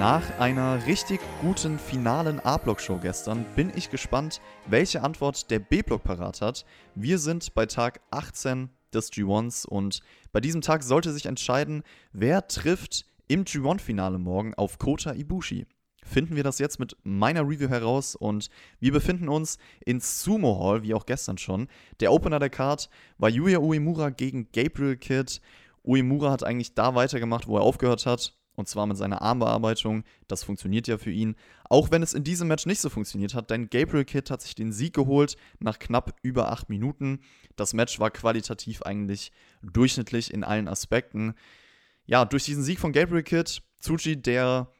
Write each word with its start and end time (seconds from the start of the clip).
Nach 0.00 0.38
einer 0.38 0.86
richtig 0.86 1.20
guten 1.42 1.78
finalen 1.78 2.40
A-Block-Show 2.40 3.00
gestern 3.02 3.44
bin 3.54 3.70
ich 3.76 3.90
gespannt, 3.90 4.40
welche 4.66 5.02
Antwort 5.02 5.50
der 5.50 5.58
B-Block 5.58 6.02
parat 6.02 6.40
hat. 6.40 6.64
Wir 6.94 7.18
sind 7.18 7.52
bei 7.52 7.66
Tag 7.66 8.00
18 8.10 8.70
des 8.94 9.12
G1s 9.12 9.66
und 9.66 10.00
bei 10.32 10.40
diesem 10.40 10.62
Tag 10.62 10.84
sollte 10.84 11.12
sich 11.12 11.26
entscheiden, 11.26 11.82
wer 12.14 12.48
trifft 12.48 13.04
im 13.28 13.44
G1-Finale 13.44 14.18
morgen 14.18 14.54
auf 14.54 14.78
Kota 14.78 15.12
Ibushi. 15.12 15.66
Finden 16.02 16.34
wir 16.34 16.44
das 16.44 16.58
jetzt 16.60 16.80
mit 16.80 16.96
meiner 17.02 17.42
Review 17.42 17.68
heraus 17.68 18.16
und 18.16 18.48
wir 18.78 18.92
befinden 18.92 19.28
uns 19.28 19.58
in 19.84 20.00
Sumo 20.00 20.64
Hall, 20.64 20.82
wie 20.82 20.94
auch 20.94 21.04
gestern 21.04 21.36
schon. 21.36 21.68
Der 22.00 22.10
Opener 22.10 22.38
der 22.38 22.48
Card 22.48 22.88
war 23.18 23.28
Yuya 23.28 23.58
Uemura 23.58 24.08
gegen 24.08 24.48
Gabriel 24.50 24.96
Kidd. 24.96 25.42
Uemura 25.84 26.30
hat 26.30 26.42
eigentlich 26.42 26.74
da 26.74 26.94
weitergemacht, 26.94 27.46
wo 27.46 27.58
er 27.58 27.64
aufgehört 27.64 28.06
hat 28.06 28.39
und 28.56 28.68
zwar 28.68 28.86
mit 28.86 28.96
seiner 28.96 29.22
Armbearbeitung. 29.22 30.04
Das 30.28 30.44
funktioniert 30.44 30.86
ja 30.86 30.98
für 30.98 31.10
ihn. 31.10 31.36
Auch 31.68 31.90
wenn 31.90 32.02
es 32.02 32.14
in 32.14 32.24
diesem 32.24 32.48
Match 32.48 32.66
nicht 32.66 32.80
so 32.80 32.90
funktioniert 32.90 33.34
hat, 33.34 33.50
denn 33.50 33.70
Gabriel 33.70 34.04
Kidd 34.04 34.30
hat 34.30 34.42
sich 34.42 34.54
den 34.54 34.72
Sieg 34.72 34.94
geholt 34.94 35.36
nach 35.58 35.78
knapp 35.78 36.14
über 36.22 36.50
acht 36.50 36.68
Minuten. 36.68 37.20
Das 37.56 37.72
Match 37.74 37.98
war 38.00 38.10
qualitativ 38.10 38.82
eigentlich 38.82 39.32
durchschnittlich 39.62 40.32
in 40.32 40.44
allen 40.44 40.68
Aspekten. 40.68 41.34
Ja, 42.06 42.24
durch 42.24 42.44
diesen 42.44 42.64
Sieg 42.64 42.80
von 42.80 42.92
Gabriel 42.92 43.22
Kidd, 43.22 43.62
Tsuji 43.80 44.20
der 44.20 44.70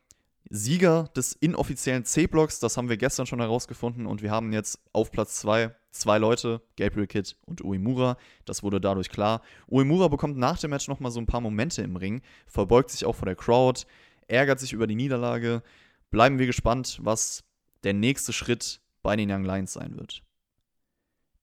Sieger 0.50 1.04
des 1.16 1.32
inoffiziellen 1.32 2.04
C-Blocks, 2.04 2.58
das 2.58 2.76
haben 2.76 2.88
wir 2.88 2.96
gestern 2.96 3.26
schon 3.26 3.40
herausgefunden 3.40 4.06
und 4.06 4.20
wir 4.20 4.32
haben 4.32 4.52
jetzt 4.52 4.80
auf 4.92 5.10
Platz 5.10 5.36
2 5.36 5.74
zwei 5.92 6.18
Leute, 6.18 6.62
Gabriel 6.76 7.06
Kidd 7.06 7.36
und 7.46 7.62
Uemura. 7.62 8.16
Das 8.44 8.62
wurde 8.62 8.80
dadurch 8.80 9.10
klar. 9.10 9.42
Uemura 9.68 10.08
bekommt 10.08 10.36
nach 10.36 10.58
dem 10.58 10.70
Match 10.70 10.88
nochmal 10.88 11.10
so 11.10 11.20
ein 11.20 11.26
paar 11.26 11.40
Momente 11.40 11.82
im 11.82 11.96
Ring, 11.96 12.22
verbeugt 12.46 12.90
sich 12.90 13.04
auch 13.04 13.14
vor 13.14 13.26
der 13.26 13.36
Crowd, 13.36 13.82
ärgert 14.26 14.60
sich 14.60 14.72
über 14.72 14.86
die 14.86 14.94
Niederlage. 14.94 15.62
Bleiben 16.10 16.38
wir 16.38 16.46
gespannt, 16.46 16.98
was 17.02 17.44
der 17.84 17.94
nächste 17.94 18.32
Schritt 18.32 18.80
bei 19.02 19.16
den 19.16 19.30
Young 19.30 19.44
Lions 19.44 19.72
sein 19.72 19.96
wird. 19.96 20.22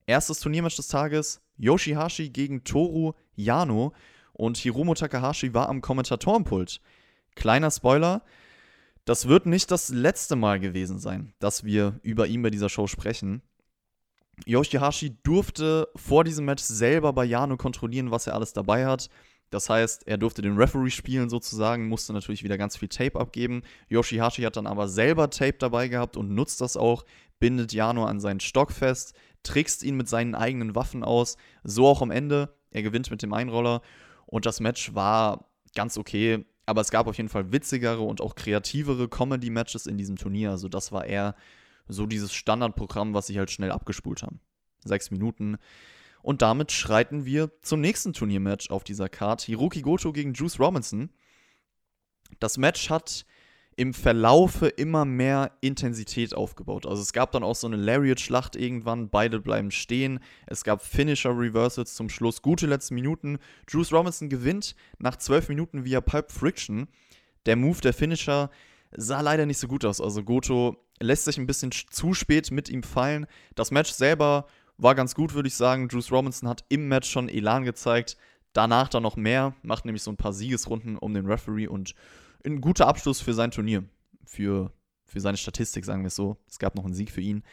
Erstes 0.06 0.40
Turniermatch 0.40 0.78
des 0.78 0.88
Tages: 0.88 1.42
Yoshihashi 1.58 2.30
gegen 2.30 2.64
Toru 2.64 3.14
Yano 3.36 3.94
und 4.34 4.58
Hiromo 4.58 4.94
Takahashi 4.94 5.54
war 5.54 5.70
am 5.70 5.82
Kommentatorenpult. 5.82 6.80
Kleiner 7.36 7.72
Spoiler, 7.72 8.24
das 9.08 9.30
wird 9.30 9.46
nicht 9.46 9.72
das 9.72 9.88
letzte 9.88 10.36
Mal 10.36 10.60
gewesen 10.60 11.00
sein, 11.00 11.34
dass 11.40 11.64
wir 11.64 11.98
über 12.04 12.28
ihn 12.28 12.42
bei 12.42 12.50
dieser 12.50 12.68
Show 12.68 12.88
sprechen. 12.88 13.42
Yoshihashi 14.46 15.18
durfte 15.24 15.88
vor 15.96 16.26
diesem 16.26 16.44
Match 16.44 16.62
selber 16.62 17.14
bei 17.14 17.24
Yano 17.24 17.56
kontrollieren, 17.56 18.12
was 18.12 18.28
er 18.28 18.36
alles 18.36 18.52
dabei 18.52 18.86
hat. 18.86 19.10
Das 19.50 19.70
heißt, 19.70 20.06
er 20.08 20.18
durfte 20.18 20.42
den 20.42 20.58
Referee 20.58 20.90
spielen 20.90 21.30
sozusagen, 21.30 21.88
musste 21.88 22.12
natürlich 22.12 22.44
wieder 22.44 22.58
ganz 22.58 22.76
viel 22.76 22.90
Tape 22.90 23.18
abgeben. 23.18 23.62
Yoshihashi 23.88 24.42
hat 24.42 24.58
dann 24.58 24.68
aber 24.68 24.90
selber 24.90 25.30
Tape 25.30 25.56
dabei 25.58 25.88
gehabt 25.88 26.18
und 26.18 26.36
nutzt 26.36 26.60
das 26.60 26.76
auch, 26.76 27.06
bindet 27.40 27.72
Yano 27.72 28.04
an 28.04 28.20
seinen 28.20 28.42
Stock 28.42 28.74
fest, 28.74 29.14
trickst 29.42 29.84
ihn 29.84 29.96
mit 29.96 30.10
seinen 30.10 30.36
eigenen 30.36 30.76
Waffen 30.76 31.06
aus. 31.06 31.38
So 31.64 31.88
auch 31.88 32.02
am 32.02 32.12
Ende. 32.12 32.54
Er 32.72 32.84
gewinnt 32.84 33.10
mit 33.10 33.22
dem 33.22 33.32
Einroller. 33.32 33.82
Und 34.26 34.46
das 34.46 34.60
Match 34.60 34.94
war 34.94 35.50
ganz 35.74 35.98
okay. 35.98 36.46
Aber 36.68 36.82
es 36.82 36.92
gab 36.92 37.08
auf 37.08 37.18
jeden 37.18 37.30
Fall 37.30 37.52
witzigere 37.52 38.02
und 38.02 38.22
auch 38.22 38.36
kreativere 38.36 39.08
Comedy-Matches 39.08 39.88
in 39.88 39.98
diesem 39.98 40.18
Turnier. 40.18 40.52
Also 40.52 40.68
das 40.68 40.92
war 40.92 41.06
eher 41.06 41.36
so 41.88 42.06
dieses 42.06 42.34
Standardprogramm, 42.34 43.14
was 43.14 43.28
sie 43.28 43.40
halt 43.40 43.50
schnell 43.50 43.72
abgespult 43.72 44.22
haben. 44.22 44.42
Sechs 44.84 45.10
Minuten. 45.10 45.58
Und 46.22 46.42
damit 46.42 46.74
schreiten 46.74 47.26
wir 47.26 47.52
zum 47.62 47.80
nächsten 47.80 48.12
Turniermatch 48.12 48.70
auf 48.70 48.84
dieser 48.84 49.08
Card. 49.08 49.42
Hiroki 49.42 49.82
Goto 49.82 50.12
gegen 50.12 50.34
Juice 50.34 50.60
Robinson. 50.60 51.10
Das 52.40 52.58
Match 52.58 52.90
hat 52.90 53.26
im 53.78 53.94
Verlaufe 53.94 54.68
immer 54.68 55.06
mehr 55.06 55.52
Intensität 55.62 56.34
aufgebaut. 56.34 56.88
Also 56.88 57.04
es 57.04 57.14
gab 57.14 57.32
dann 57.32 57.44
auch 57.44 57.56
so 57.56 57.68
eine 57.68 57.76
Lariat-Schlacht 57.76 58.56
irgendwann, 58.56 59.10
beide 59.10 59.40
bleiben 59.40 59.70
stehen. 59.70 60.20
Es 60.48 60.64
gab 60.64 60.84
Finisher-Reversals 60.84 61.94
zum 61.94 62.10
Schluss, 62.10 62.42
gute 62.42 62.66
letzten 62.66 62.96
Minuten. 62.96 63.38
Juice 63.70 63.94
Robinson 63.94 64.30
gewinnt 64.30 64.76
nach 64.98 65.16
zwölf 65.18 65.48
Minuten 65.48 65.86
via 65.86 66.02
Pulp 66.02 66.32
Friction. 66.32 66.88
Der 67.46 67.56
Move 67.56 67.80
der 67.80 67.94
Finisher 67.94 68.50
sah 68.96 69.22
leider 69.22 69.46
nicht 69.46 69.60
so 69.60 69.68
gut 69.68 69.86
aus. 69.86 70.02
Also 70.02 70.24
Goto 70.24 70.84
lässt 71.00 71.26
sich 71.26 71.38
ein 71.38 71.46
bisschen 71.46 71.72
zu 71.72 72.16
spät 72.16 72.50
mit 72.50 72.70
ihm 72.70 72.82
fallen. 72.82 73.28
Das 73.54 73.70
Match 73.70 73.92
selber 73.92 74.48
war 74.80 74.96
ganz 74.96 75.14
gut, 75.14 75.36
würde 75.36 75.50
ich 75.50 75.56
sagen. 75.56 75.88
Juice 75.88 76.12
Robinson 76.12 76.50
hat 76.50 76.66
im 76.70 76.88
Match 76.88 77.12
schon 77.12 77.30
Elan 77.30 77.64
gezeigt. 77.64 78.18
Danach 78.54 78.90
dann 78.90 79.04
noch 79.04 79.18
mehr, 79.18 79.54
macht 79.62 79.86
nämlich 79.86 80.02
so 80.02 80.12
ein 80.12 80.18
paar 80.18 80.34
Siegesrunden 80.34 80.98
um 80.98 81.14
den 81.14 81.28
Referee 81.28 81.68
und 81.68 81.94
ein 82.46 82.62
guter 82.62 82.88
Abschluss 82.88 83.22
für 83.22 83.34
sein 83.34 83.52
Turnier. 83.52 83.84
Für, 84.26 84.72
für 85.06 85.20
seine 85.20 85.38
Statistik, 85.38 85.86
sagen 85.86 86.04
wir 86.04 86.08
es 86.08 86.16
so. 86.16 86.38
Es 86.50 86.60
gab 86.60 86.76
noch 86.76 86.86
einen 86.86 86.94
Sieg 86.94 87.12
für 87.12 87.22
ihn. 87.22 87.44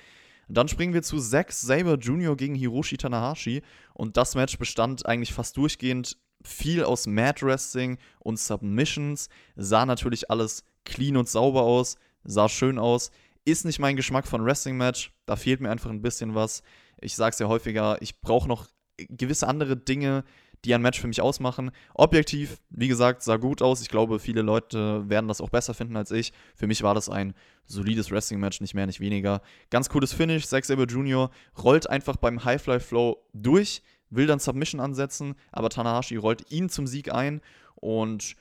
dann 0.49 0.69
springen 0.69 0.93
wir 0.93 1.03
zu 1.03 1.19
Zack 1.19 1.53
Saber 1.53 1.95
Jr. 1.95 2.37
gegen 2.37 2.55
Hiroshi 2.55 2.97
Tanahashi. 2.97 3.63
Und 3.95 4.17
das 4.17 4.35
Match 4.35 4.59
bestand 4.59 5.07
eigentlich 5.07 5.33
fast 5.33 5.57
durchgehend 5.57 6.19
viel 6.43 6.85
aus 6.85 7.07
Mad 7.07 7.41
Wrestling 7.43 7.99
und 8.19 8.39
Submissions. 8.39 9.29
Sah 9.57 9.87
natürlich 9.87 10.31
alles 10.31 10.65
clean 10.85 11.17
und 11.17 11.29
sauber 11.29 11.63
aus, 11.63 11.97
sah 12.25 12.49
schön 12.49 12.79
aus. 12.79 13.11
Ist 13.45 13.65
nicht 13.65 13.79
mein 13.79 13.97
Geschmack 13.97 14.27
von 14.27 14.45
Wrestling-Match. 14.45 15.13
Da 15.27 15.37
fehlt 15.37 15.61
mir 15.61 15.71
einfach 15.71 15.91
ein 15.91 16.03
bisschen 16.03 16.35
was. 16.35 16.63
Ich 17.01 17.15
sage 17.17 17.33
es 17.33 17.39
ja 17.39 17.49
häufiger, 17.49 18.01
ich 18.01 18.21
brauche 18.21 18.49
noch 18.49 18.69
gewisse 18.97 19.49
andere 19.49 19.77
Dinge, 19.77 20.25
die 20.65 20.75
ein 20.75 20.83
Match 20.83 21.01
für 21.01 21.07
mich 21.07 21.21
ausmachen. 21.21 21.71
Objektiv, 21.95 22.61
wie 22.71 22.89
gesagt, 22.89 23.23
sah 23.23 23.37
gut 23.37 23.63
aus. 23.63 23.83
Ich 23.83 23.89
glaube, 23.89 24.19
viele 24.19 24.43
Leute 24.43 25.09
werden 25.09 25.29
das 25.29 25.41
auch 25.41 25.51
besser 25.51 25.75
finden 25.75 25.97
als 25.97 26.11
ich. 26.11 26.33
Für 26.55 26.67
mich 26.67 26.83
war 26.83 26.95
das 26.95 27.09
ein 27.09 27.35
solides 27.67 28.11
Wrestling-Match, 28.11 28.61
nicht 28.61 28.75
mehr, 28.75 28.87
nicht 28.87 29.01
weniger. 29.01 29.43
Ganz 29.71 29.89
cooles 29.89 30.13
Finish. 30.13 30.47
Zack 30.47 30.65
Saber 30.65 30.85
Jr. 30.85 31.31
rollt 31.63 31.89
einfach 31.89 32.17
beim 32.17 32.45
High-Fly-Flow 32.45 33.19
durch, 33.33 33.83
will 34.11 34.27
dann 34.27 34.39
Submission 34.39 34.81
ansetzen, 34.81 35.35
aber 35.53 35.71
Tanahashi 35.71 36.17
rollt 36.17 36.51
ihn 36.51 36.69
zum 36.69 36.87
Sieg 36.87 37.13
ein 37.13 37.41
und 37.77 38.37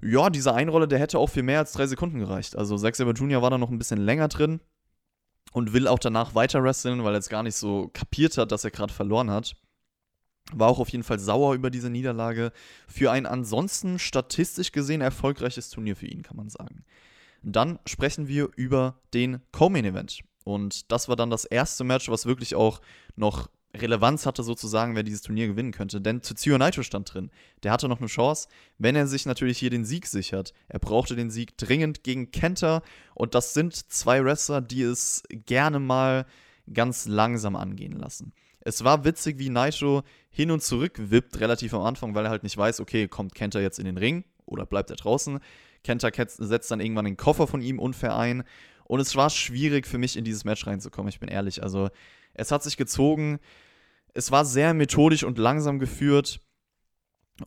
ja, 0.00 0.30
dieser 0.30 0.54
Einrolle, 0.54 0.86
der 0.86 1.00
hätte 1.00 1.18
auch 1.18 1.28
für 1.28 1.42
mehr 1.42 1.58
als 1.58 1.72
drei 1.72 1.86
Sekunden 1.86 2.20
gereicht. 2.20 2.56
Also 2.56 2.76
Zack 2.78 2.94
Saber 2.94 3.12
Jr. 3.12 3.42
war 3.42 3.50
da 3.50 3.58
noch 3.58 3.70
ein 3.70 3.78
bisschen 3.78 3.98
länger 3.98 4.28
drin 4.28 4.60
und 5.52 5.72
will 5.72 5.88
auch 5.88 5.98
danach 5.98 6.34
weiter 6.34 6.62
wresteln, 6.62 7.02
weil 7.02 7.14
er 7.14 7.18
jetzt 7.18 7.30
gar 7.30 7.42
nicht 7.42 7.56
so 7.56 7.90
kapiert 7.92 8.38
hat, 8.38 8.52
dass 8.52 8.64
er 8.64 8.70
gerade 8.70 8.92
verloren 8.92 9.30
hat. 9.30 9.56
War 10.52 10.68
auch 10.68 10.78
auf 10.78 10.88
jeden 10.88 11.04
Fall 11.04 11.18
sauer 11.18 11.54
über 11.54 11.70
diese 11.70 11.90
Niederlage. 11.90 12.52
Für 12.86 13.10
ein 13.10 13.26
ansonsten 13.26 13.98
statistisch 13.98 14.72
gesehen 14.72 15.00
erfolgreiches 15.00 15.70
Turnier 15.70 15.96
für 15.96 16.06
ihn, 16.06 16.22
kann 16.22 16.36
man 16.36 16.48
sagen. 16.48 16.84
Dann 17.42 17.78
sprechen 17.86 18.28
wir 18.28 18.48
über 18.56 18.98
den 19.14 19.40
Co-Main 19.52 19.84
Event. 19.84 20.20
Und 20.44 20.90
das 20.90 21.08
war 21.08 21.16
dann 21.16 21.30
das 21.30 21.44
erste 21.44 21.84
Match, 21.84 22.08
was 22.08 22.24
wirklich 22.24 22.54
auch 22.54 22.80
noch 23.16 23.48
Relevanz 23.76 24.24
hatte, 24.24 24.42
sozusagen, 24.42 24.96
wer 24.96 25.02
dieses 25.02 25.22
Turnier 25.22 25.46
gewinnen 25.46 25.72
könnte. 25.72 26.00
Denn 26.00 26.22
Tetsuya 26.22 26.56
Naito 26.56 26.82
stand 26.82 27.12
drin. 27.12 27.30
Der 27.62 27.72
hatte 27.72 27.88
noch 27.88 27.98
eine 27.98 28.06
Chance, 28.06 28.48
wenn 28.78 28.96
er 28.96 29.06
sich 29.06 29.26
natürlich 29.26 29.58
hier 29.58 29.70
den 29.70 29.84
Sieg 29.84 30.06
sichert. 30.06 30.54
Er 30.68 30.78
brauchte 30.78 31.16
den 31.16 31.30
Sieg 31.30 31.58
dringend 31.58 32.02
gegen 32.02 32.30
Kenta. 32.30 32.82
Und 33.14 33.34
das 33.34 33.54
sind 33.54 33.74
zwei 33.74 34.24
Wrestler, 34.24 34.62
die 34.62 34.82
es 34.82 35.22
gerne 35.30 35.78
mal 35.78 36.26
ganz 36.72 37.06
langsam 37.06 37.56
angehen 37.56 37.92
lassen. 37.92 38.32
Es 38.60 38.84
war 38.84 39.04
witzig, 39.04 39.38
wie 39.38 39.50
Naito 39.50 40.02
hin 40.30 40.50
und 40.50 40.62
zurück 40.62 40.94
wippt, 40.98 41.40
relativ 41.40 41.74
am 41.74 41.82
Anfang, 41.82 42.14
weil 42.14 42.24
er 42.24 42.30
halt 42.30 42.42
nicht 42.42 42.56
weiß, 42.56 42.80
okay, 42.80 43.08
kommt 43.08 43.34
Kenta 43.34 43.60
jetzt 43.60 43.78
in 43.78 43.84
den 43.84 43.98
Ring 43.98 44.24
oder 44.46 44.66
bleibt 44.66 44.90
er 44.90 44.96
draußen. 44.96 45.40
Kenta 45.84 46.10
setzt 46.26 46.70
dann 46.70 46.80
irgendwann 46.80 47.04
den 47.04 47.16
Koffer 47.16 47.46
von 47.46 47.62
ihm 47.62 47.78
unfair 47.78 48.16
ein. 48.16 48.44
Und 48.84 49.00
es 49.00 49.16
war 49.16 49.30
schwierig 49.30 49.86
für 49.86 49.98
mich, 49.98 50.16
in 50.16 50.24
dieses 50.24 50.44
Match 50.44 50.66
reinzukommen, 50.66 51.08
ich 51.08 51.20
bin 51.20 51.28
ehrlich. 51.28 51.62
Also, 51.62 51.90
es 52.34 52.50
hat 52.50 52.62
sich 52.62 52.76
gezogen. 52.76 53.38
Es 54.14 54.30
war 54.30 54.44
sehr 54.44 54.74
methodisch 54.74 55.24
und 55.24 55.38
langsam 55.38 55.78
geführt. 55.78 56.40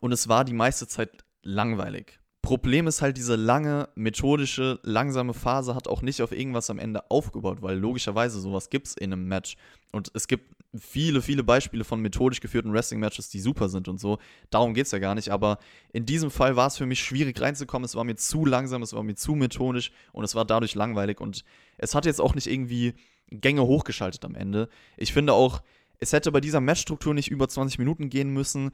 Und 0.00 0.12
es 0.12 0.28
war 0.28 0.44
die 0.44 0.54
meiste 0.54 0.86
Zeit 0.86 1.24
langweilig. 1.42 2.20
Problem 2.40 2.86
ist 2.86 3.02
halt, 3.02 3.16
diese 3.16 3.36
lange, 3.36 3.88
methodische, 3.94 4.80
langsame 4.82 5.34
Phase 5.34 5.74
hat 5.74 5.86
auch 5.86 6.02
nicht 6.02 6.22
auf 6.22 6.32
irgendwas 6.32 6.70
am 6.70 6.78
Ende 6.78 7.10
aufgebaut, 7.10 7.62
weil 7.62 7.78
logischerweise 7.78 8.40
sowas 8.40 8.70
gibt 8.70 8.88
es 8.88 8.96
in 8.96 9.12
einem 9.12 9.26
Match. 9.26 9.56
Und 9.92 10.10
es 10.14 10.26
gibt 10.26 10.61
viele, 10.78 11.22
viele 11.22 11.44
Beispiele 11.44 11.84
von 11.84 12.00
methodisch 12.00 12.40
geführten 12.40 12.72
Wrestling-Matches, 12.72 13.28
die 13.28 13.40
super 13.40 13.68
sind 13.68 13.88
und 13.88 14.00
so. 14.00 14.18
Darum 14.50 14.74
geht 14.74 14.86
es 14.86 14.92
ja 14.92 14.98
gar 14.98 15.14
nicht. 15.14 15.30
Aber 15.30 15.58
in 15.92 16.06
diesem 16.06 16.30
Fall 16.30 16.56
war 16.56 16.68
es 16.68 16.76
für 16.76 16.86
mich 16.86 17.02
schwierig 17.02 17.40
reinzukommen. 17.40 17.84
Es 17.84 17.94
war 17.94 18.04
mir 18.04 18.16
zu 18.16 18.46
langsam, 18.46 18.82
es 18.82 18.92
war 18.92 19.02
mir 19.02 19.14
zu 19.14 19.34
methodisch 19.34 19.92
und 20.12 20.24
es 20.24 20.34
war 20.34 20.44
dadurch 20.44 20.74
langweilig. 20.74 21.20
Und 21.20 21.44
es 21.78 21.94
hat 21.94 22.06
jetzt 22.06 22.20
auch 22.20 22.34
nicht 22.34 22.46
irgendwie 22.46 22.94
Gänge 23.30 23.62
hochgeschaltet 23.62 24.24
am 24.24 24.34
Ende. 24.34 24.68
Ich 24.96 25.12
finde 25.12 25.34
auch, 25.34 25.62
es 25.98 26.12
hätte 26.12 26.32
bei 26.32 26.40
dieser 26.40 26.60
Matchstruktur 26.60 27.14
nicht 27.14 27.30
über 27.30 27.48
20 27.48 27.78
Minuten 27.78 28.08
gehen 28.08 28.30
müssen 28.30 28.72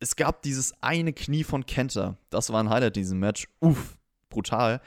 es 0.00 0.16
gab 0.16 0.42
dieses 0.42 0.74
eine 0.82 1.12
Knie 1.12 1.44
von 1.44 1.66
Kenta. 1.66 2.16
Das 2.30 2.50
war 2.50 2.62
ein 2.62 2.70
Highlight 2.70 2.96
in 2.96 3.02
diesem 3.02 3.20
Match. 3.20 3.46
Uff, 3.60 3.96
brutal. 4.30 4.80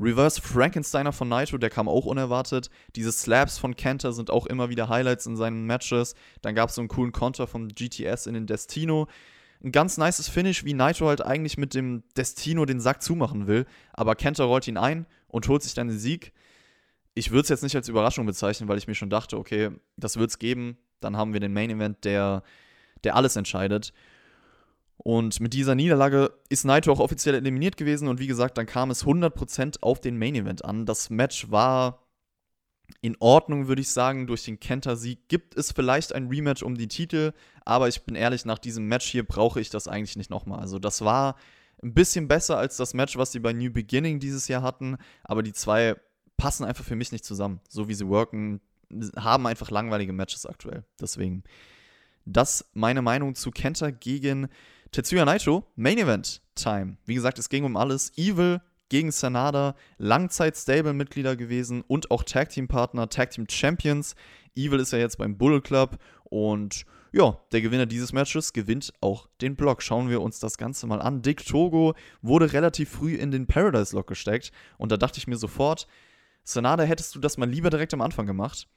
Reverse 0.00 0.40
Frankensteiner 0.40 1.12
von 1.12 1.28
Naito, 1.28 1.58
der 1.58 1.70
kam 1.70 1.88
auch 1.88 2.06
unerwartet. 2.06 2.70
Diese 2.94 3.10
Slaps 3.10 3.58
von 3.58 3.74
Kenta 3.74 4.12
sind 4.12 4.30
auch 4.30 4.46
immer 4.46 4.68
wieder 4.68 4.88
Highlights 4.88 5.26
in 5.26 5.36
seinen 5.36 5.66
Matches. 5.66 6.14
Dann 6.40 6.54
gab 6.54 6.68
es 6.68 6.76
so 6.76 6.80
einen 6.80 6.88
coolen 6.88 7.12
Konter 7.12 7.46
von 7.46 7.68
GTS 7.68 8.26
in 8.26 8.34
den 8.34 8.46
Destino. 8.46 9.08
ein 9.62 9.72
ganz 9.72 9.98
nices 9.98 10.28
Finish, 10.28 10.64
wie 10.64 10.74
Naito 10.74 11.08
halt 11.08 11.20
eigentlich 11.20 11.58
mit 11.58 11.74
dem 11.74 12.04
Destino 12.16 12.64
den 12.64 12.80
Sack 12.80 13.02
zumachen 13.02 13.48
will. 13.48 13.66
Aber 13.92 14.14
Kenta 14.14 14.44
rollt 14.44 14.68
ihn 14.68 14.76
ein 14.76 15.06
und 15.26 15.48
holt 15.48 15.62
sich 15.64 15.74
dann 15.74 15.88
den 15.88 15.98
Sieg. 15.98 16.32
Ich 17.14 17.32
würde 17.32 17.42
es 17.42 17.48
jetzt 17.48 17.64
nicht 17.64 17.74
als 17.74 17.88
Überraschung 17.88 18.24
bezeichnen, 18.24 18.68
weil 18.68 18.78
ich 18.78 18.86
mir 18.86 18.94
schon 18.94 19.10
dachte, 19.10 19.36
okay, 19.36 19.70
das 19.96 20.16
wird 20.16 20.30
es 20.30 20.38
geben. 20.38 20.78
Dann 21.00 21.16
haben 21.16 21.32
wir 21.32 21.40
den 21.40 21.52
Main 21.52 21.70
Event, 21.70 22.04
der, 22.04 22.44
der 23.02 23.16
alles 23.16 23.34
entscheidet. 23.34 23.92
Und 24.98 25.40
mit 25.40 25.54
dieser 25.54 25.74
Niederlage 25.74 26.32
ist 26.48 26.64
Naito 26.64 26.92
auch 26.92 26.98
offiziell 26.98 27.36
eliminiert 27.36 27.76
gewesen. 27.76 28.08
Und 28.08 28.18
wie 28.18 28.26
gesagt, 28.26 28.58
dann 28.58 28.66
kam 28.66 28.90
es 28.90 29.04
100% 29.04 29.78
auf 29.80 30.00
den 30.00 30.18
Main 30.18 30.34
Event 30.34 30.64
an. 30.64 30.86
Das 30.86 31.08
Match 31.08 31.50
war 31.50 32.02
in 33.00 33.16
Ordnung, 33.20 33.68
würde 33.68 33.80
ich 33.80 33.90
sagen. 33.90 34.26
Durch 34.26 34.44
den 34.44 34.58
Kenta-Sieg 34.58 35.28
gibt 35.28 35.56
es 35.56 35.72
vielleicht 35.72 36.12
ein 36.12 36.28
Rematch 36.28 36.62
um 36.62 36.76
die 36.76 36.88
Titel. 36.88 37.32
Aber 37.64 37.88
ich 37.88 38.02
bin 38.02 38.16
ehrlich, 38.16 38.44
nach 38.44 38.58
diesem 38.58 38.86
Match 38.88 39.06
hier 39.06 39.24
brauche 39.24 39.60
ich 39.60 39.70
das 39.70 39.86
eigentlich 39.86 40.16
nicht 40.16 40.30
nochmal. 40.30 40.60
Also, 40.60 40.78
das 40.78 41.02
war 41.02 41.36
ein 41.82 41.94
bisschen 41.94 42.26
besser 42.26 42.58
als 42.58 42.76
das 42.76 42.92
Match, 42.92 43.16
was 43.16 43.30
sie 43.30 43.38
bei 43.38 43.52
New 43.52 43.70
Beginning 43.70 44.18
dieses 44.18 44.48
Jahr 44.48 44.62
hatten. 44.62 44.96
Aber 45.22 45.44
die 45.44 45.52
zwei 45.52 45.94
passen 46.36 46.64
einfach 46.64 46.84
für 46.84 46.96
mich 46.96 47.12
nicht 47.12 47.24
zusammen. 47.24 47.60
So 47.68 47.88
wie 47.88 47.94
sie 47.94 48.08
worken, 48.08 48.60
haben 49.16 49.46
einfach 49.46 49.70
langweilige 49.70 50.12
Matches 50.12 50.44
aktuell. 50.44 50.84
Deswegen. 51.00 51.44
Das 52.24 52.68
meine 52.74 53.00
Meinung 53.00 53.34
zu 53.34 53.50
Kenta 53.50 53.90
gegen 53.90 54.48
Tetsuya 54.90 55.26
Naito, 55.26 55.64
Main 55.76 55.98
Event 55.98 56.40
Time. 56.54 56.96
Wie 57.04 57.14
gesagt, 57.14 57.38
es 57.38 57.50
ging 57.50 57.64
um 57.64 57.76
alles. 57.76 58.10
Evil 58.16 58.60
gegen 58.88 59.10
Sanada, 59.10 59.74
Langzeit-Stable-Mitglieder 59.98 61.36
gewesen 61.36 61.82
und 61.86 62.10
auch 62.10 62.22
Tag-Team-Partner, 62.24 63.10
Tag-Team-Champions. 63.10 64.14
Evil 64.56 64.80
ist 64.80 64.92
ja 64.92 64.98
jetzt 64.98 65.18
beim 65.18 65.36
Bullet 65.36 65.60
Club 65.60 65.98
und 66.24 66.86
ja, 67.12 67.38
der 67.52 67.60
Gewinner 67.60 67.84
dieses 67.84 68.14
Matches 68.14 68.54
gewinnt 68.54 68.92
auch 69.02 69.28
den 69.42 69.56
Block. 69.56 69.82
Schauen 69.82 70.08
wir 70.08 70.22
uns 70.22 70.40
das 70.40 70.56
Ganze 70.56 70.86
mal 70.86 71.02
an. 71.02 71.20
Dick 71.20 71.44
Togo 71.44 71.94
wurde 72.22 72.54
relativ 72.54 72.88
früh 72.88 73.14
in 73.14 73.30
den 73.30 73.46
Paradise 73.46 73.94
Lock 73.94 74.06
gesteckt 74.06 74.52
und 74.78 74.90
da 74.90 74.96
dachte 74.96 75.18
ich 75.18 75.26
mir 75.26 75.36
sofort, 75.36 75.86
Sanada, 76.44 76.82
hättest 76.84 77.14
du 77.14 77.18
das 77.18 77.36
mal 77.36 77.48
lieber 77.48 77.68
direkt 77.68 77.92
am 77.92 78.00
Anfang 78.00 78.26
gemacht? 78.26 78.68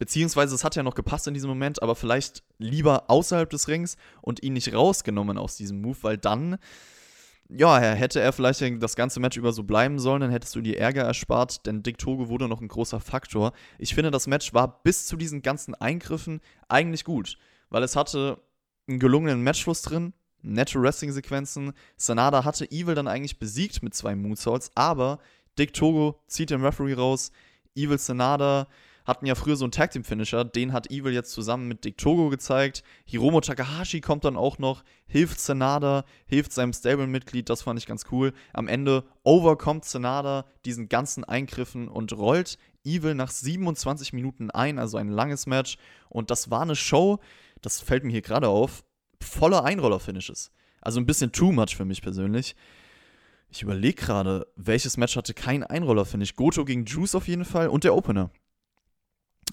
Beziehungsweise 0.00 0.54
es 0.54 0.64
hat 0.64 0.76
ja 0.76 0.82
noch 0.82 0.94
gepasst 0.94 1.26
in 1.26 1.34
diesem 1.34 1.50
Moment, 1.50 1.82
aber 1.82 1.94
vielleicht 1.94 2.42
lieber 2.56 3.10
außerhalb 3.10 3.50
des 3.50 3.68
Rings 3.68 3.98
und 4.22 4.42
ihn 4.42 4.54
nicht 4.54 4.72
rausgenommen 4.72 5.36
aus 5.36 5.56
diesem 5.56 5.82
Move, 5.82 5.98
weil 6.00 6.16
dann, 6.16 6.56
ja, 7.50 7.78
hätte 7.78 8.18
er 8.18 8.32
vielleicht 8.32 8.62
das 8.82 8.96
ganze 8.96 9.20
Match 9.20 9.36
über 9.36 9.52
so 9.52 9.62
bleiben 9.62 9.98
sollen, 9.98 10.22
dann 10.22 10.30
hättest 10.30 10.56
du 10.56 10.62
dir 10.62 10.78
Ärger 10.78 11.02
erspart, 11.02 11.66
denn 11.66 11.82
Dick 11.82 11.98
Togo 11.98 12.30
wurde 12.30 12.48
noch 12.48 12.62
ein 12.62 12.68
großer 12.68 12.98
Faktor. 12.98 13.52
Ich 13.78 13.94
finde, 13.94 14.10
das 14.10 14.26
Match 14.26 14.54
war 14.54 14.82
bis 14.82 15.06
zu 15.06 15.18
diesen 15.18 15.42
ganzen 15.42 15.74
Eingriffen 15.74 16.40
eigentlich 16.70 17.04
gut, 17.04 17.36
weil 17.68 17.82
es 17.82 17.94
hatte 17.94 18.40
einen 18.88 19.00
gelungenen 19.00 19.42
Matchfluss 19.42 19.82
drin, 19.82 20.14
nette 20.40 20.80
Wrestling-Sequenzen. 20.80 21.74
Sanada 21.98 22.46
hatte 22.46 22.64
Evil 22.70 22.94
dann 22.94 23.06
eigentlich 23.06 23.38
besiegt 23.38 23.82
mit 23.82 23.92
zwei 23.92 24.16
Moonsaults, 24.16 24.70
aber 24.74 25.18
Dick 25.58 25.74
Togo 25.74 26.18
zieht 26.26 26.48
den 26.48 26.64
Referee 26.64 26.94
raus, 26.94 27.32
Evil 27.74 27.98
Sanada 27.98 28.66
hatten 29.10 29.26
ja 29.26 29.34
früher 29.34 29.56
so 29.56 29.64
einen 29.64 29.72
Tag 29.72 29.90
Team 29.90 30.04
Finisher, 30.04 30.44
den 30.44 30.72
hat 30.72 30.90
Evil 30.90 31.12
jetzt 31.12 31.32
zusammen 31.32 31.66
mit 31.66 31.84
Dick 31.84 31.98
Togo 31.98 32.30
gezeigt. 32.30 32.84
Hiromo 33.04 33.40
Takahashi 33.40 34.00
kommt 34.00 34.24
dann 34.24 34.36
auch 34.36 34.58
noch, 34.58 34.84
hilft 35.08 35.40
Senada, 35.40 36.04
hilft 36.26 36.52
seinem 36.52 36.72
Stable-Mitglied, 36.72 37.50
das 37.50 37.62
fand 37.62 37.78
ich 37.80 37.86
ganz 37.86 38.04
cool. 38.12 38.32
Am 38.52 38.68
Ende 38.68 39.04
overkommt 39.24 39.84
Senada 39.84 40.46
diesen 40.64 40.88
ganzen 40.88 41.24
Eingriffen 41.24 41.88
und 41.88 42.12
rollt 42.16 42.56
Evil 42.84 43.14
nach 43.14 43.30
27 43.30 44.12
Minuten 44.12 44.50
ein, 44.50 44.78
also 44.78 44.96
ein 44.96 45.08
langes 45.08 45.46
Match. 45.46 45.76
Und 46.08 46.30
das 46.30 46.52
war 46.52 46.62
eine 46.62 46.76
Show, 46.76 47.18
das 47.62 47.80
fällt 47.80 48.04
mir 48.04 48.12
hier 48.12 48.22
gerade 48.22 48.48
auf, 48.48 48.84
voller 49.20 49.64
Einroller-Finishes. 49.64 50.52
Also 50.80 51.00
ein 51.00 51.06
bisschen 51.06 51.32
too 51.32 51.50
much 51.50 51.76
für 51.76 51.84
mich 51.84 52.00
persönlich. 52.00 52.54
Ich 53.50 53.62
überlege 53.62 54.00
gerade, 54.00 54.46
welches 54.54 54.96
Match 54.96 55.16
hatte 55.16 55.34
kein 55.34 55.64
Einroller-Finish. 55.64 56.36
Goto 56.36 56.64
gegen 56.64 56.84
Juice 56.84 57.16
auf 57.16 57.26
jeden 57.26 57.44
Fall 57.44 57.66
und 57.68 57.82
der 57.82 57.96
Opener. 57.96 58.30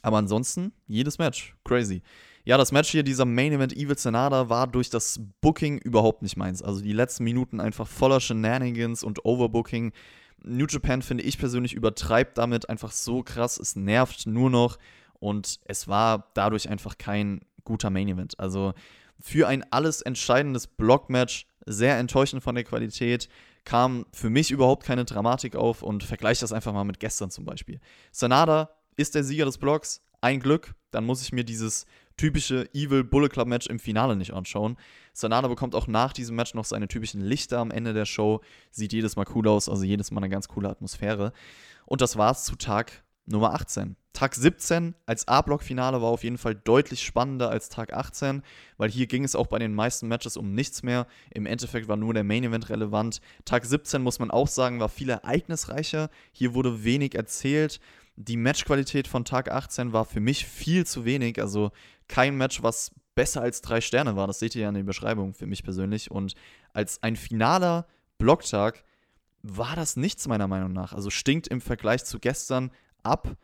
Aber 0.07 0.19
ansonsten, 0.19 0.71
jedes 0.87 1.17
Match. 1.17 1.53
Crazy. 1.65 2.01
Ja, 2.45 2.55
das 2.57 2.71
Match 2.71 2.91
hier, 2.91 3.03
dieser 3.03 3.25
Main 3.25 3.51
Event 3.51 3.75
Evil 3.75 3.97
Senada, 3.97 4.47
war 4.47 4.65
durch 4.65 4.89
das 4.89 5.19
Booking 5.41 5.79
überhaupt 5.79 6.21
nicht 6.21 6.37
meins. 6.37 6.63
Also 6.63 6.79
die 6.79 6.93
letzten 6.93 7.25
Minuten 7.25 7.59
einfach 7.59 7.85
voller 7.85 8.21
Shenanigans 8.21 9.03
und 9.03 9.25
Overbooking. 9.25 9.91
New 10.43 10.65
Japan, 10.65 11.01
finde 11.01 11.25
ich 11.25 11.37
persönlich, 11.37 11.73
übertreibt 11.73 12.37
damit 12.37 12.69
einfach 12.69 12.93
so 12.93 13.21
krass. 13.21 13.59
Es 13.59 13.75
nervt 13.75 14.27
nur 14.27 14.49
noch. 14.49 14.77
Und 15.19 15.59
es 15.65 15.89
war 15.89 16.31
dadurch 16.35 16.69
einfach 16.69 16.97
kein 16.97 17.41
guter 17.65 17.89
Main 17.89 18.07
Event. 18.07 18.39
Also 18.39 18.75
für 19.19 19.49
ein 19.49 19.65
alles 19.71 20.01
entscheidendes 20.01 20.67
Blockmatch 20.67 21.47
sehr 21.65 21.97
enttäuschend 21.97 22.43
von 22.43 22.55
der 22.55 22.63
Qualität 22.63 23.27
kam 23.65 24.05
für 24.13 24.29
mich 24.29 24.51
überhaupt 24.51 24.85
keine 24.85 25.03
Dramatik 25.03 25.57
auf 25.57 25.83
und 25.83 26.01
vergleiche 26.01 26.39
das 26.39 26.53
einfach 26.53 26.71
mal 26.71 26.85
mit 26.85 27.01
gestern 27.01 27.29
zum 27.29 27.43
Beispiel. 27.43 27.81
Sanada 28.13 28.69
ist 28.97 29.15
der 29.15 29.23
Sieger 29.23 29.45
des 29.45 29.57
Blocks. 29.57 30.01
Ein 30.19 30.39
Glück, 30.39 30.73
dann 30.91 31.05
muss 31.05 31.21
ich 31.21 31.31
mir 31.31 31.43
dieses 31.43 31.85
typische 32.17 32.67
Evil 32.73 33.03
Bullet 33.03 33.29
Club 33.29 33.47
Match 33.47 33.67
im 33.67 33.79
Finale 33.79 34.15
nicht 34.15 34.33
anschauen. 34.33 34.75
Sanada 35.13 35.47
bekommt 35.47 35.75
auch 35.75 35.87
nach 35.87 36.11
diesem 36.11 36.35
Match 36.35 36.55
noch 36.55 36.65
seine 36.65 36.87
typischen 36.87 37.21
Lichter 37.21 37.59
am 37.59 37.71
Ende 37.71 37.93
der 37.93 38.05
Show. 38.05 38.41
Sieht 38.71 38.93
jedes 38.93 39.15
Mal 39.15 39.25
cool 39.35 39.47
aus, 39.47 39.69
also 39.69 39.83
jedes 39.83 40.09
Mal 40.11 40.21
eine 40.21 40.29
ganz 40.29 40.47
coole 40.47 40.69
Atmosphäre. 40.69 41.31
Und 41.85 42.01
das 42.01 42.17
war's 42.17 42.43
zu 42.43 42.55
Tag 42.55 43.03
Nummer 43.27 43.53
18. 43.53 43.95
Tag 44.13 44.33
17 44.33 44.95
als 45.05 45.27
A-Block-Finale 45.27 46.01
war 46.01 46.09
auf 46.09 46.23
jeden 46.23 46.39
Fall 46.39 46.55
deutlich 46.55 47.03
spannender 47.03 47.51
als 47.51 47.69
Tag 47.69 47.93
18, 47.93 48.41
weil 48.77 48.89
hier 48.89 49.05
ging 49.05 49.23
es 49.23 49.35
auch 49.35 49.45
bei 49.45 49.59
den 49.59 49.75
meisten 49.75 50.07
Matches 50.07 50.37
um 50.37 50.53
nichts 50.53 50.81
mehr. 50.81 51.05
Im 51.29 51.45
Endeffekt 51.45 51.87
war 51.87 51.97
nur 51.97 52.15
der 52.15 52.23
Main 52.23 52.43
Event 52.43 52.69
relevant. 52.69 53.21
Tag 53.45 53.65
17 53.65 54.01
muss 54.01 54.17
man 54.17 54.31
auch 54.31 54.47
sagen, 54.47 54.79
war 54.79 54.89
viel 54.89 55.11
ereignisreicher. 55.11 56.09
Hier 56.31 56.55
wurde 56.55 56.83
wenig 56.83 57.13
erzählt 57.13 57.79
die 58.17 58.35
Matchqualität 58.35 59.07
von 59.07 59.25
Tag 59.25 59.49
18 59.51 59.93
war 59.93 60.03
für 60.03 60.19
mich 60.19 60.45
viel 60.45 60.85
zu 60.85 61.05
wenig. 61.05 61.39
Also 61.39 61.71
kein 62.07 62.35
Match, 62.35 62.63
was 62.63 62.91
besser 63.13 63.41
als 63.41 63.61
drei 63.61 63.79
Sterne 63.79 64.15
war. 64.15 64.27
Das 64.27 64.39
seht 64.39 64.55
ihr 64.55 64.63
ja 64.63 64.69
in 64.69 64.75
der 64.75 64.83
Beschreibung 64.83 65.33
für 65.33 65.45
mich 65.45 65.63
persönlich. 65.63 66.09
Und 66.09 66.33
als 66.73 67.01
ein 67.03 67.15
finaler 67.15 67.87
Blocktag 68.17 68.83
war 69.43 69.75
das 69.75 69.97
nichts 69.97 70.27
meiner 70.27 70.47
Meinung 70.47 70.73
nach. 70.73 70.93
Also 70.93 71.11
stinkt 71.11 71.47
im 71.47 71.61
Vergleich 71.61 72.03
zu 72.05 72.19
gestern 72.19 72.71
ab. 73.03 73.37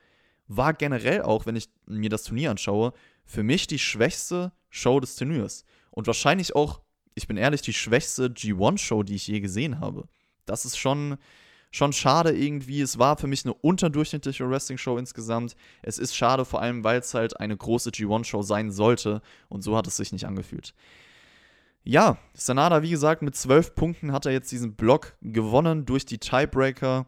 War 0.47 0.73
generell 0.73 1.21
auch, 1.21 1.45
wenn 1.45 1.55
ich 1.55 1.69
mir 1.85 2.09
das 2.09 2.23
Turnier 2.23 2.49
anschaue, 2.49 2.93
für 3.25 3.43
mich 3.43 3.67
die 3.67 3.79
schwächste 3.79 4.51
Show 4.69 4.99
des 4.99 5.15
Turniers. 5.15 5.65
Und 5.91 6.07
wahrscheinlich 6.07 6.55
auch, 6.55 6.81
ich 7.13 7.27
bin 7.27 7.37
ehrlich, 7.37 7.61
die 7.61 7.73
schwächste 7.73 8.25
G1-Show, 8.25 9.03
die 9.03 9.15
ich 9.15 9.27
je 9.27 9.39
gesehen 9.39 9.79
habe. 9.79 10.09
Das 10.45 10.65
ist 10.65 10.77
schon 10.77 11.17
schon 11.73 11.91
schade 11.91 12.31
irgendwie. 12.31 12.81
Es 12.81 12.99
war 12.99 13.17
für 13.17 13.27
mich 13.27 13.43
eine 13.43 13.53
unterdurchschnittliche 13.55 14.47
Wrestling-Show 14.47 14.97
insgesamt. 14.97 15.55
Es 15.81 15.97
ist 15.97 16.15
schade, 16.15 16.45
vor 16.45 16.61
allem, 16.61 16.83
weil 16.83 16.99
es 16.99 17.13
halt 17.15 17.39
eine 17.39 17.57
große 17.57 17.89
G1-Show 17.89 18.43
sein 18.43 18.71
sollte. 18.71 19.21
Und 19.49 19.63
so 19.63 19.75
hat 19.75 19.87
es 19.87 19.97
sich 19.97 20.13
nicht 20.13 20.25
angefühlt. 20.25 20.75
Ja, 21.83 22.17
Sanada, 22.33 22.83
wie 22.83 22.91
gesagt, 22.91 23.23
mit 23.23 23.35
zwölf 23.35 23.73
Punkten 23.75 24.13
hat 24.13 24.25
er 24.25 24.31
jetzt 24.31 24.51
diesen 24.51 24.75
Block 24.75 25.17
gewonnen 25.21 25.85
durch 25.85 26.05
die 26.05 26.19
Tiebreaker. 26.19 27.07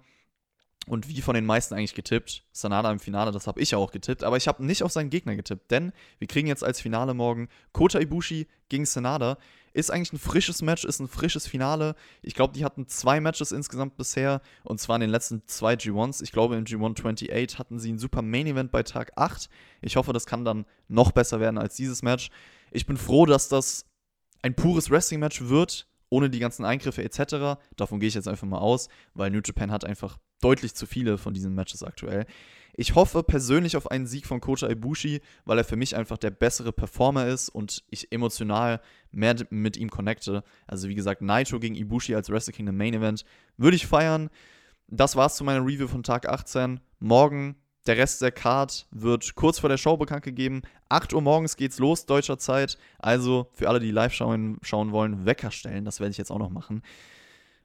Und 0.87 1.09
wie 1.09 1.21
von 1.21 1.33
den 1.33 1.45
meisten 1.45 1.73
eigentlich 1.73 1.95
getippt. 1.95 2.43
Sanada 2.51 2.91
im 2.91 2.99
Finale, 2.99 3.31
das 3.31 3.47
habe 3.47 3.59
ich 3.59 3.71
ja 3.71 3.77
auch 3.77 3.91
getippt. 3.91 4.23
Aber 4.23 4.37
ich 4.37 4.47
habe 4.47 4.63
nicht 4.63 4.83
auf 4.83 4.91
seinen 4.91 5.09
Gegner 5.09 5.35
getippt. 5.35 5.71
Denn 5.71 5.91
wir 6.19 6.27
kriegen 6.27 6.47
jetzt 6.47 6.63
als 6.63 6.79
Finale 6.79 7.13
morgen 7.13 7.49
Kota 7.71 7.99
Ibushi 7.99 8.47
gegen 8.69 8.85
Sanada. 8.85 9.37
Ist 9.73 9.91
eigentlich 9.91 10.13
ein 10.13 10.19
frisches 10.19 10.61
Match, 10.61 10.85
ist 10.85 10.99
ein 10.99 11.07
frisches 11.07 11.47
Finale. 11.47 11.95
Ich 12.21 12.35
glaube, 12.35 12.53
die 12.53 12.63
hatten 12.63 12.87
zwei 12.87 13.19
Matches 13.19 13.51
insgesamt 13.51 13.97
bisher. 13.97 14.41
Und 14.63 14.79
zwar 14.79 14.97
in 14.97 15.01
den 15.01 15.09
letzten 15.09 15.41
zwei 15.47 15.73
G1s. 15.73 16.21
Ich 16.21 16.31
glaube, 16.31 16.55
im 16.55 16.65
G1 16.65 16.91
28 16.91 17.59
hatten 17.59 17.79
sie 17.79 17.91
ein 17.91 17.99
super 17.99 18.21
Main 18.21 18.45
Event 18.45 18.71
bei 18.71 18.83
Tag 18.83 19.13
8. 19.15 19.49
Ich 19.81 19.95
hoffe, 19.95 20.13
das 20.13 20.27
kann 20.27 20.45
dann 20.45 20.65
noch 20.87 21.11
besser 21.11 21.39
werden 21.39 21.57
als 21.57 21.75
dieses 21.75 22.03
Match. 22.03 22.29
Ich 22.71 22.85
bin 22.85 22.97
froh, 22.97 23.25
dass 23.25 23.49
das 23.49 23.85
ein 24.43 24.55
pures 24.55 24.91
Wrestling-Match 24.91 25.41
wird 25.41 25.87
ohne 26.09 26.29
die 26.29 26.39
ganzen 26.39 26.65
Eingriffe 26.65 27.03
etc. 27.03 27.59
Davon 27.75 27.99
gehe 27.99 28.07
ich 28.07 28.15
jetzt 28.15 28.27
einfach 28.27 28.47
mal 28.47 28.59
aus, 28.59 28.89
weil 29.13 29.31
New 29.31 29.41
Japan 29.43 29.71
hat 29.71 29.83
einfach 29.83 30.17
deutlich 30.41 30.75
zu 30.75 30.85
viele 30.85 31.17
von 31.17 31.33
diesen 31.33 31.55
Matches 31.55 31.83
aktuell. 31.83 32.25
Ich 32.77 32.93
hoffe 32.93 33.23
persönlich 33.23 33.77
auf 33.77 33.89
einen 33.89 34.05
Sieg 34.05 34.25
von 34.25 34.41
Kota 34.41 34.69
Ibushi, 34.69 35.21
weil 35.45 35.57
er 35.57 35.63
für 35.63 35.77
mich 35.77 35.95
einfach 35.95 36.17
der 36.17 36.31
bessere 36.31 36.73
Performer 36.73 37.27
ist 37.27 37.47
und 37.47 37.83
ich 37.89 38.11
emotional 38.11 38.81
mehr 39.11 39.35
mit 39.49 39.77
ihm 39.77 39.89
connecte. 39.89 40.43
Also 40.67 40.89
wie 40.89 40.95
gesagt, 40.95 41.21
Naito 41.21 41.59
gegen 41.59 41.75
Ibushi 41.75 42.15
als 42.15 42.29
Wrestle 42.29 42.53
Kingdom 42.53 42.75
Main 42.75 42.93
Event 42.93 43.23
würde 43.55 43.77
ich 43.77 43.87
feiern. 43.87 44.29
Das 44.87 45.15
war's 45.15 45.37
zu 45.37 45.45
meiner 45.45 45.65
Review 45.65 45.87
von 45.87 46.03
Tag 46.03 46.27
18. 46.27 46.81
Morgen 46.99 47.55
der 47.87 47.97
Rest 47.97 48.21
der 48.21 48.31
Card 48.31 48.87
wird 48.91 49.35
kurz 49.35 49.59
vor 49.59 49.69
der 49.69 49.77
Show 49.77 49.95
bekannt 49.95 50.23
gegeben. 50.23 50.63
8 50.89 51.13
Uhr 51.13 51.21
morgens 51.21 51.55
geht's 51.55 51.79
los, 51.79 52.05
deutscher 52.05 52.37
Zeit. 52.37 52.77
Also 52.99 53.47
für 53.53 53.69
alle, 53.69 53.79
die 53.79 53.91
live 53.91 54.13
schauen, 54.13 54.57
schauen 54.63 54.91
wollen, 54.91 55.25
Wecker 55.25 55.51
stellen. 55.51 55.85
Das 55.85 55.99
werde 55.99 56.11
ich 56.11 56.17
jetzt 56.17 56.31
auch 56.31 56.39
noch 56.39 56.49
machen. 56.49 56.81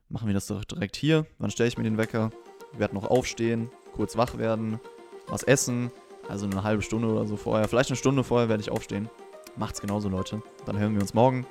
Machen 0.09 0.27
wir 0.27 0.35
das 0.35 0.47
doch 0.47 0.65
direkt 0.65 0.97
hier. 0.97 1.27
Wann 1.39 1.50
stelle 1.50 1.69
ich 1.69 1.79
mir 1.79 1.85
den 1.85 1.99
Wecker? 1.99 2.31
Werde 2.73 2.95
noch 2.95 3.05
aufstehen, 3.05 3.71
kurz 3.95 4.17
wach 4.17 4.39
werden, 4.39 4.81
was 5.27 5.43
essen. 5.43 5.91
Also 6.29 6.47
eine 6.47 6.62
halbe 6.62 6.83
Stunde 6.83 7.09
oder 7.09 7.27
so 7.27 7.37
vorher. 7.37 7.67
Vielleicht 7.69 7.91
eine 7.91 7.97
Stunde 7.97 8.23
vorher 8.23 8.49
werde 8.49 8.62
ich 8.62 8.71
aufstehen. 8.71 9.09
Macht's 9.57 9.81
genauso, 9.81 10.09
Leute. 10.09 10.43
Dann 10.65 10.79
hören 10.79 10.95
wir 10.95 11.00
uns 11.00 11.15
morgen. 11.15 11.45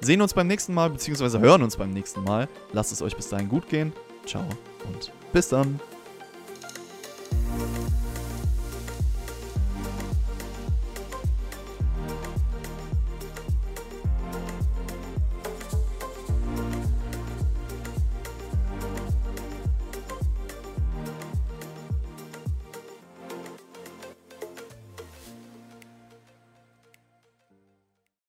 sehen 0.00 0.20
uns 0.20 0.34
beim 0.34 0.46
nächsten 0.46 0.74
Mal, 0.74 0.90
beziehungsweise 0.90 1.40
hören 1.40 1.62
uns 1.62 1.76
beim 1.76 1.90
nächsten 1.90 2.22
Mal. 2.24 2.48
Lasst 2.72 2.92
es 2.92 3.02
euch 3.02 3.16
bis 3.16 3.28
dahin 3.28 3.48
gut 3.48 3.68
gehen. 3.68 3.92
Ciao 4.26 4.44
und 4.86 5.12
bis 5.32 5.48
dann. 5.48 5.80